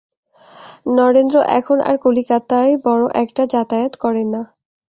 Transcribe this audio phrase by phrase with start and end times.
[0.97, 4.41] নরেন্দ্র এখন আর কলিকাতায় বড়ো একটা যাতায়াত করে না।